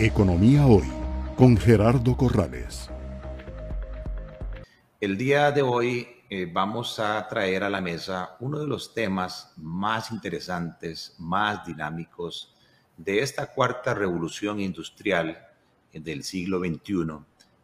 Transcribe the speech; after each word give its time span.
Economía 0.00 0.64
Hoy 0.64 0.86
con 1.34 1.56
Gerardo 1.56 2.16
Corrales. 2.16 2.88
El 5.00 5.18
día 5.18 5.50
de 5.50 5.62
hoy 5.62 6.06
eh, 6.30 6.48
vamos 6.48 7.00
a 7.00 7.26
traer 7.26 7.64
a 7.64 7.68
la 7.68 7.80
mesa 7.80 8.36
uno 8.38 8.60
de 8.60 8.68
los 8.68 8.94
temas 8.94 9.52
más 9.56 10.12
interesantes, 10.12 11.16
más 11.18 11.66
dinámicos 11.66 12.54
de 12.96 13.22
esta 13.22 13.48
cuarta 13.48 13.92
revolución 13.92 14.60
industrial 14.60 15.44
del 15.92 16.22
siglo 16.22 16.60
XXI, 16.60 17.18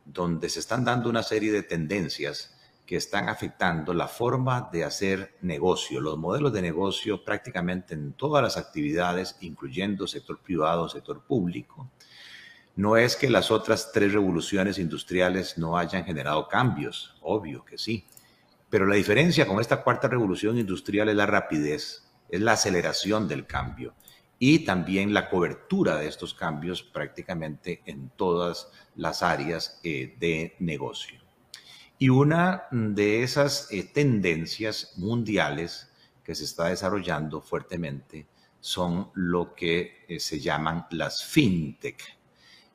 donde 0.04 0.48
se 0.48 0.58
están 0.58 0.84
dando 0.84 1.10
una 1.10 1.22
serie 1.22 1.52
de 1.52 1.62
tendencias 1.62 2.54
que 2.86 2.96
están 2.96 3.28
afectando 3.28 3.94
la 3.94 4.08
forma 4.08 4.68
de 4.72 4.84
hacer 4.84 5.36
negocio, 5.40 6.00
los 6.00 6.18
modelos 6.18 6.52
de 6.52 6.62
negocio 6.62 7.24
prácticamente 7.24 7.94
en 7.94 8.12
todas 8.12 8.42
las 8.42 8.56
actividades, 8.56 9.36
incluyendo 9.40 10.06
sector 10.06 10.40
privado, 10.40 10.88
sector 10.88 11.24
público. 11.24 11.90
No 12.76 12.96
es 12.96 13.16
que 13.16 13.30
las 13.30 13.50
otras 13.50 13.92
tres 13.92 14.12
revoluciones 14.12 14.78
industriales 14.78 15.56
no 15.56 15.78
hayan 15.78 16.04
generado 16.04 16.48
cambios, 16.48 17.16
obvio 17.22 17.64
que 17.64 17.78
sí, 17.78 18.06
pero 18.68 18.86
la 18.86 18.96
diferencia 18.96 19.46
con 19.46 19.61
esta 19.61 19.82
cuarta 19.82 20.08
revolución 20.08 20.58
industrial 20.58 21.08
es 21.08 21.14
la 21.14 21.26
rapidez, 21.26 22.11
es 22.28 22.40
la 22.40 22.53
aceleración 22.53 23.28
del 23.28 23.46
cambio 23.46 23.94
y 24.39 24.61
también 24.61 25.14
la 25.14 25.30
cobertura 25.30 25.96
de 25.96 26.08
estos 26.08 26.34
cambios 26.34 26.82
prácticamente 26.82 27.82
en 27.86 28.11
todas 28.11 28.68
las 28.96 29.22
áreas 29.22 29.80
eh, 29.84 30.16
de 30.18 30.56
negocio. 30.58 31.23
Y 31.98 32.08
una 32.08 32.64
de 32.70 33.22
esas 33.22 33.69
eh, 33.70 33.84
tendencias 33.84 34.94
mundiales 34.97 35.91
que 36.25 36.34
se 36.34 36.44
está 36.44 36.69
desarrollando 36.69 37.41
fuertemente 37.41 38.27
son 38.61 39.11
lo 39.14 39.55
que 39.55 40.05
eh, 40.08 40.19
se 40.19 40.41
llaman 40.41 40.86
las 40.91 41.25
fintech, 41.25 42.03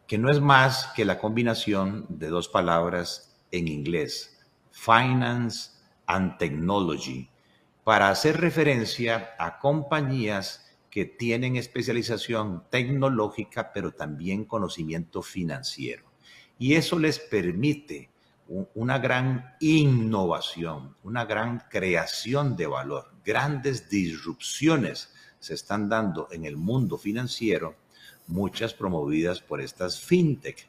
que 0.08 0.18
no 0.18 0.32
es 0.32 0.40
más 0.40 0.88
que 0.96 1.04
la 1.04 1.20
combinación 1.20 2.06
de 2.10 2.30
dos 2.30 2.48
palabras 2.48 3.36
en 3.52 3.68
inglés, 3.68 4.40
finance 4.72 5.72
and 6.06 6.38
technology, 6.38 7.30
para 7.84 8.10
hacer 8.10 8.40
referencia 8.40 9.32
a 9.40 9.60
compañías 9.60 10.78
que 10.90 11.06
tienen 11.06 11.56
especialización 11.56 12.64
tecnológica, 12.70 13.74
pero 13.74 13.92
también 13.92 14.46
conocimiento 14.46 15.22
financiero. 15.22 16.06
Y 16.58 16.76
eso 16.76 17.00
les 17.00 17.20
permite 17.20 18.10
una 18.50 18.98
gran 18.98 19.56
innovación, 19.60 20.96
una 21.04 21.26
gran 21.26 21.64
creación 21.70 22.56
de 22.56 22.66
valor, 22.66 23.14
grandes 23.24 23.90
disrupciones 23.90 25.14
se 25.40 25.54
están 25.54 25.88
dando 25.88 26.28
en 26.32 26.46
el 26.46 26.58
mundo 26.58 26.98
financiero, 26.98 27.76
muchas 28.28 28.74
promovidas 28.74 29.40
por 29.40 29.62
estas 29.62 30.02
fintech, 30.02 30.68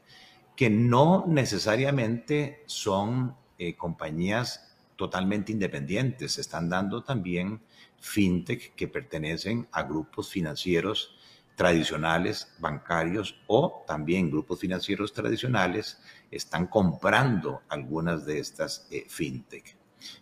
que 0.54 0.68
no 0.68 1.24
necesariamente 1.26 2.62
son 2.66 3.34
eh, 3.58 3.74
compañías 3.76 4.76
totalmente 4.96 5.50
independientes, 5.50 6.32
se 6.32 6.42
están 6.42 6.68
dando 6.68 7.02
también 7.02 7.62
fintech 7.98 8.74
que 8.74 8.88
pertenecen 8.88 9.66
a 9.72 9.84
grupos 9.84 10.28
financieros 10.28 11.16
tradicionales, 11.60 12.54
bancarios 12.58 13.38
o 13.46 13.84
también 13.86 14.30
grupos 14.30 14.60
financieros 14.60 15.12
tradicionales 15.12 16.00
están 16.30 16.68
comprando 16.68 17.60
algunas 17.68 18.24
de 18.24 18.38
estas 18.38 18.88
eh, 18.90 19.04
fintech. 19.06 19.76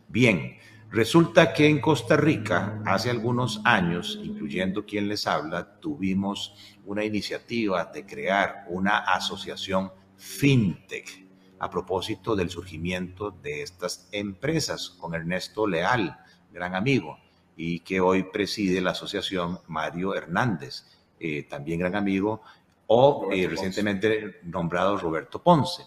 Bien, 0.08 0.58
resulta 0.90 1.52
que 1.52 1.68
en 1.68 1.80
Costa 1.80 2.16
Rica 2.16 2.82
hace 2.84 3.10
algunos 3.10 3.60
años, 3.64 4.18
incluyendo 4.20 4.84
quien 4.84 5.06
les 5.06 5.28
habla, 5.28 5.78
tuvimos 5.78 6.56
una 6.84 7.04
iniciativa 7.04 7.84
de 7.84 8.04
crear 8.04 8.64
una 8.66 8.98
asociación 8.98 9.92
fintech 10.16 11.24
a 11.60 11.70
propósito 11.70 12.34
del 12.34 12.50
surgimiento 12.50 13.30
de 13.30 13.62
estas 13.62 14.08
empresas 14.10 14.90
con 14.90 15.14
Ernesto 15.14 15.68
Leal, 15.68 16.18
gran 16.52 16.74
amigo, 16.74 17.16
y 17.56 17.78
que 17.78 18.00
hoy 18.00 18.24
preside 18.24 18.80
la 18.80 18.90
asociación 18.90 19.60
Mario 19.68 20.16
Hernández 20.16 20.97
eh, 21.20 21.44
también 21.44 21.80
gran 21.80 21.96
amigo, 21.96 22.42
o 22.86 23.28
eh, 23.32 23.46
recientemente 23.48 24.40
nombrado 24.44 24.96
Roberto 24.96 25.42
Ponce. 25.42 25.82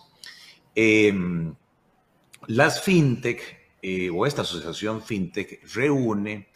Em, 0.75 1.53
las 2.47 2.81
fintech 2.81 3.59
eh, 3.81 4.09
o 4.09 4.25
esta 4.25 4.43
asociación 4.43 5.01
fintech 5.01 5.61
reúne 5.73 6.49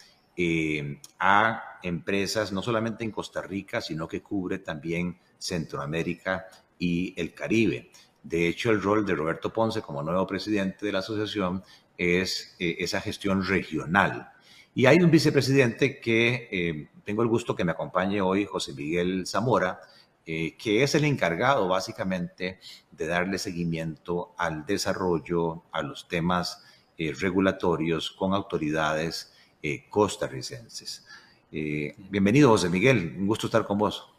a 1.18 1.78
empresas 1.82 2.52
no 2.52 2.60
solamente 2.60 3.04
en 3.04 3.10
Costa 3.10 3.40
Rica, 3.40 3.80
sino 3.80 4.06
que 4.06 4.22
cubre 4.22 4.58
también 4.58 5.18
Centroamérica 5.38 6.46
y 6.78 7.14
el 7.16 7.32
Caribe. 7.32 7.90
De 8.22 8.46
hecho, 8.46 8.70
el 8.70 8.82
rol 8.82 9.06
de 9.06 9.14
Roberto 9.14 9.50
Ponce 9.50 9.80
como 9.80 10.02
nuevo 10.02 10.26
presidente 10.26 10.84
de 10.84 10.92
la 10.92 10.98
asociación 10.98 11.62
es 11.96 12.54
esa 12.58 13.00
gestión 13.00 13.46
regional. 13.46 14.30
Y 14.76 14.86
hay 14.86 14.98
un 14.98 15.10
vicepresidente 15.10 15.98
que 15.98 16.88
tengo 17.02 17.22
el 17.22 17.28
gusto 17.28 17.56
que 17.56 17.64
me 17.64 17.72
acompañe 17.72 18.20
hoy 18.20 18.44
José 18.44 18.74
Miguel 18.74 19.26
Zamora, 19.26 19.80
eh, 20.28 20.56
que 20.56 20.82
es 20.82 20.92
el 20.96 21.04
encargado 21.04 21.68
básicamente 21.68 22.58
de 22.90 23.06
darle 23.06 23.38
seguimiento 23.38 24.34
al 24.36 24.66
desarrollo, 24.66 25.62
a 25.70 25.82
los 25.82 26.08
temas 26.08 26.64
eh, 26.98 27.14
regulatorios 27.16 28.10
con 28.10 28.34
autoridades 28.34 29.32
eh, 29.62 29.88
costarricenses. 29.88 31.06
bienvenido, 31.50 32.50
José 32.50 32.68
Miguel, 32.68 33.14
un 33.16 33.28
gusto 33.28 33.46
estar 33.46 33.64
con 33.64 33.78
vos. 33.78 34.12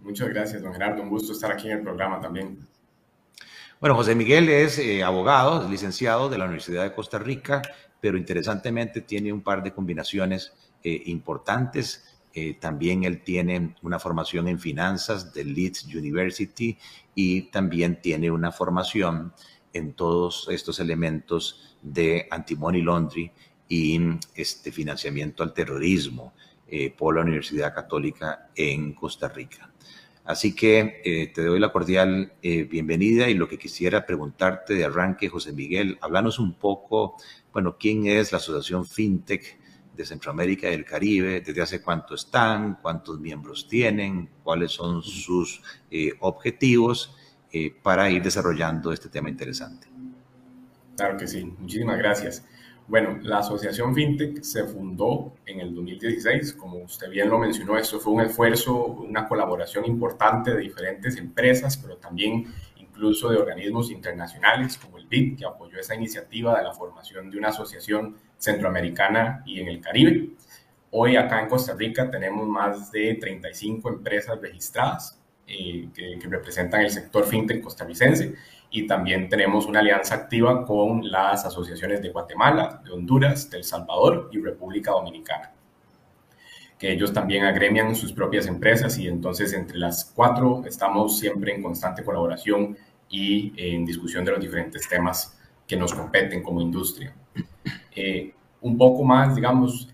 Muchas 0.00 0.28
gracias, 0.28 0.62
don 0.62 0.74
Gerardo, 0.74 1.02
un 1.02 1.08
gusto 1.08 1.32
estar 1.32 1.50
aquí 1.50 1.70
en 1.70 1.78
el 1.78 1.82
programa 1.82 2.20
también. 2.20 2.68
Bueno, 3.80 3.96
José 3.96 4.14
Miguel 4.14 4.50
es 4.50 4.78
abogado, 5.02 5.66
licenciado 5.70 6.28
de 6.28 6.36
la 6.36 6.44
Universidad 6.44 6.82
de 6.82 6.94
Costa 6.94 7.18
Rica, 7.18 7.62
pero 8.04 8.18
interesantemente 8.18 9.00
tiene 9.00 9.32
un 9.32 9.40
par 9.40 9.62
de 9.62 9.72
combinaciones 9.72 10.52
eh, 10.82 11.04
importantes. 11.06 12.04
Eh, 12.34 12.52
también 12.60 13.02
él 13.02 13.22
tiene 13.22 13.76
una 13.80 13.98
formación 13.98 14.46
en 14.46 14.58
finanzas 14.58 15.32
de 15.32 15.42
Leeds 15.42 15.86
University 15.86 16.76
y 17.14 17.44
también 17.44 18.02
tiene 18.02 18.30
una 18.30 18.52
formación 18.52 19.32
en 19.72 19.94
todos 19.94 20.48
estos 20.50 20.80
elementos 20.80 21.78
de 21.80 22.28
anti-money 22.30 22.82
laundry 22.82 23.32
y 23.70 23.98
este 24.34 24.70
financiamiento 24.70 25.42
al 25.42 25.54
terrorismo 25.54 26.34
eh, 26.68 26.90
por 26.94 27.14
la 27.14 27.22
Universidad 27.22 27.74
Católica 27.74 28.50
en 28.54 28.92
Costa 28.92 29.30
Rica. 29.30 29.72
Así 30.24 30.54
que 30.54 31.30
te 31.34 31.44
doy 31.44 31.60
la 31.60 31.70
cordial 31.70 32.32
bienvenida 32.42 33.28
y 33.28 33.34
lo 33.34 33.46
que 33.46 33.58
quisiera 33.58 34.06
preguntarte 34.06 34.72
de 34.72 34.84
arranque, 34.86 35.28
José 35.28 35.52
Miguel, 35.52 35.98
háblanos 36.00 36.38
un 36.38 36.54
poco, 36.54 37.16
bueno, 37.52 37.76
quién 37.78 38.06
es 38.06 38.32
la 38.32 38.38
Asociación 38.38 38.86
FinTech 38.86 39.58
de 39.96 40.04
Centroamérica 40.04 40.70
y 40.70 40.74
el 40.74 40.84
Caribe, 40.84 41.40
desde 41.40 41.62
hace 41.62 41.80
cuánto 41.80 42.14
están, 42.14 42.78
cuántos 42.82 43.20
miembros 43.20 43.68
tienen, 43.68 44.28
cuáles 44.42 44.72
son 44.72 45.02
sus 45.02 45.62
eh, 45.90 46.12
objetivos 46.20 47.16
eh, 47.52 47.74
para 47.82 48.10
ir 48.10 48.22
desarrollando 48.22 48.92
este 48.92 49.08
tema 49.08 49.28
interesante. 49.28 49.86
Claro 50.96 51.16
que 51.16 51.26
sí, 51.26 51.44
muchísimas 51.44 51.98
gracias. 51.98 52.44
Bueno, 52.86 53.18
la 53.22 53.38
asociación 53.38 53.94
FinTech 53.94 54.42
se 54.42 54.64
fundó 54.64 55.32
en 55.46 55.60
el 55.60 55.74
2016. 55.74 56.52
Como 56.52 56.78
usted 56.78 57.08
bien 57.08 57.30
lo 57.30 57.38
mencionó, 57.38 57.78
esto 57.78 57.98
fue 57.98 58.12
un 58.12 58.20
esfuerzo, 58.20 58.84
una 58.84 59.26
colaboración 59.26 59.86
importante 59.86 60.52
de 60.52 60.60
diferentes 60.60 61.16
empresas, 61.16 61.78
pero 61.78 61.96
también 61.96 62.46
incluso 62.76 63.30
de 63.30 63.38
organismos 63.38 63.90
internacionales 63.90 64.76
como 64.76 64.98
el 64.98 65.06
BID, 65.06 65.38
que 65.38 65.46
apoyó 65.46 65.80
esa 65.80 65.94
iniciativa 65.94 66.58
de 66.58 66.64
la 66.64 66.74
formación 66.74 67.30
de 67.30 67.38
una 67.38 67.48
asociación 67.48 68.16
centroamericana 68.36 69.42
y 69.46 69.60
en 69.60 69.68
el 69.68 69.80
Caribe. 69.80 70.32
Hoy 70.90 71.16
acá 71.16 71.40
en 71.40 71.48
Costa 71.48 71.74
Rica 71.74 72.10
tenemos 72.10 72.46
más 72.46 72.92
de 72.92 73.14
35 73.14 73.88
empresas 73.88 74.38
registradas 74.42 75.23
eh, 75.46 75.88
que, 75.94 76.18
representan 76.28 76.82
el 76.82 76.90
sector 76.90 77.24
fintech 77.24 77.62
costarricense 77.62 78.34
y 78.70 78.86
también 78.86 79.28
tenemos 79.28 79.66
una 79.66 79.80
alianza 79.80 80.14
activa 80.14 80.64
con 80.64 81.10
las 81.10 81.44
asociaciones 81.44 82.02
de 82.02 82.10
Guatemala, 82.10 82.80
de 82.84 82.90
Honduras, 82.90 83.50
de 83.50 83.58
El 83.58 83.64
Salvador 83.64 84.30
y 84.32 84.40
República 84.40 84.90
Dominicana 84.92 85.52
que 86.78 86.92
ellos 86.92 87.12
también 87.12 87.44
agremian 87.44 87.94
sus 87.94 88.12
propias 88.12 88.46
empresas 88.46 88.98
y 88.98 89.06
entonces 89.06 89.52
entre 89.52 89.78
las 89.78 90.12
cuatro 90.14 90.64
estamos 90.66 91.18
siempre 91.18 91.54
en 91.54 91.62
constante 91.62 92.02
colaboración 92.04 92.76
y 93.08 93.52
en 93.56 93.86
discusión 93.86 94.24
de 94.24 94.32
los 94.32 94.40
diferentes 94.40 94.88
temas 94.88 95.38
que 95.66 95.76
nos 95.76 95.94
competen 95.94 96.42
como 96.42 96.60
industria. 96.60 97.14
Eh, 97.94 98.34
un 98.60 98.76
poco 98.76 99.04
más, 99.04 99.36
digamos, 99.36 99.88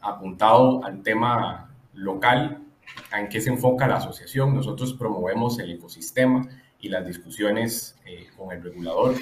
apuntado 0.00 0.84
al 0.84 1.02
tema 1.02 1.74
local, 1.94 2.63
en 3.16 3.28
qué 3.28 3.40
se 3.40 3.50
enfoca 3.50 3.86
la 3.86 3.96
asociación. 3.96 4.54
Nosotros 4.54 4.94
promovemos 4.94 5.58
el 5.58 5.72
ecosistema 5.72 6.48
y 6.80 6.88
las 6.88 7.06
discusiones 7.06 7.96
eh, 8.04 8.26
con 8.36 8.52
el 8.52 8.62
regulador. 8.62 9.14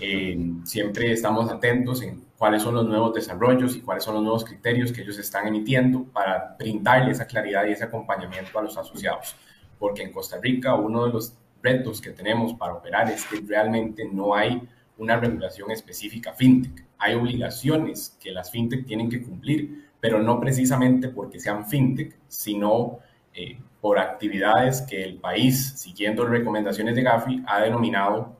Eh, 0.00 0.38
siempre 0.64 1.12
estamos 1.12 1.50
atentos 1.50 2.02
en 2.02 2.24
cuáles 2.38 2.62
son 2.62 2.74
los 2.74 2.86
nuevos 2.86 3.12
desarrollos 3.14 3.76
y 3.76 3.80
cuáles 3.80 4.04
son 4.04 4.14
los 4.14 4.22
nuevos 4.22 4.44
criterios 4.44 4.92
que 4.92 5.02
ellos 5.02 5.18
están 5.18 5.46
emitiendo 5.46 6.04
para 6.04 6.56
brindarle 6.58 7.12
esa 7.12 7.26
claridad 7.26 7.66
y 7.66 7.72
ese 7.72 7.84
acompañamiento 7.84 8.58
a 8.58 8.62
los 8.62 8.76
asociados. 8.76 9.36
porque 9.78 10.02
en 10.02 10.12
Costa 10.12 10.38
Rica 10.42 10.74
uno 10.74 11.06
de 11.06 11.12
los 11.12 11.34
retos 11.62 12.00
que 12.00 12.10
tenemos 12.10 12.54
para 12.54 12.74
operar 12.74 13.08
es 13.10 13.24
que 13.26 13.40
realmente 13.46 14.08
no 14.10 14.34
hay 14.34 14.60
una 14.96 15.16
regulación 15.16 15.70
específica 15.70 16.32
fintech. 16.32 16.84
Hay 16.98 17.14
obligaciones 17.14 18.16
que 18.20 18.32
las 18.32 18.50
fintech 18.50 18.86
tienen 18.86 19.08
que 19.08 19.22
cumplir, 19.22 19.87
pero 20.00 20.22
no 20.22 20.40
precisamente 20.40 21.08
porque 21.08 21.40
sean 21.40 21.66
fintech, 21.66 22.16
sino 22.28 22.98
eh, 23.34 23.58
por 23.80 23.98
actividades 23.98 24.82
que 24.82 25.02
el 25.02 25.16
país, 25.16 25.74
siguiendo 25.76 26.26
recomendaciones 26.26 26.94
de 26.94 27.02
Gafi, 27.02 27.42
ha 27.46 27.60
denominado 27.60 28.36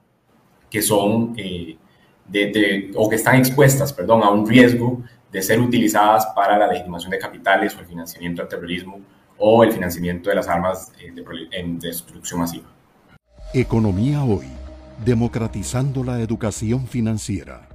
que 0.70 0.82
son 0.82 1.34
eh, 1.36 1.76
de, 2.26 2.90
o 2.94 3.08
que 3.08 3.16
están 3.16 3.36
expuestas, 3.36 3.92
perdón, 3.92 4.22
a 4.22 4.30
un 4.30 4.46
riesgo 4.46 5.02
de 5.32 5.42
ser 5.42 5.60
utilizadas 5.60 6.26
para 6.34 6.58
la 6.58 6.66
legitimación 6.66 7.10
de 7.10 7.18
capitales 7.18 7.74
o 7.76 7.80
el 7.80 7.86
financiamiento 7.86 8.42
del 8.42 8.48
terrorismo 8.48 9.00
o 9.38 9.62
el 9.62 9.72
financiamiento 9.72 10.30
de 10.30 10.36
las 10.36 10.48
armas 10.48 10.92
eh, 11.00 11.12
de 11.12 11.88
destrucción 11.88 12.40
masiva. 12.40 12.68
Economía 13.54 14.24
hoy, 14.24 14.46
democratizando 15.04 16.04
la 16.04 16.20
educación 16.20 16.86
financiera. 16.86 17.68